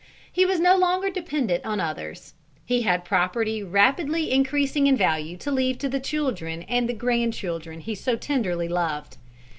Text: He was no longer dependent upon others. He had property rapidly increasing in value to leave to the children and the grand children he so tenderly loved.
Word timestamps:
He 0.31 0.47
was 0.47 0.59
no 0.59 0.75
longer 0.77 1.11
dependent 1.11 1.63
upon 1.63 1.79
others. 1.79 2.33
He 2.65 2.81
had 2.81 3.05
property 3.05 3.61
rapidly 3.61 4.31
increasing 4.31 4.87
in 4.87 4.97
value 4.97 5.37
to 5.37 5.51
leave 5.51 5.77
to 5.77 5.89
the 5.89 5.99
children 5.99 6.63
and 6.63 6.89
the 6.89 6.93
grand 6.95 7.33
children 7.35 7.81
he 7.81 7.93
so 7.93 8.15
tenderly 8.15 8.67
loved. 8.67 9.17